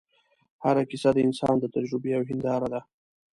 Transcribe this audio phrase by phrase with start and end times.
[0.63, 2.81] هره کیسه د انسان د تجربې یوه هنداره ده.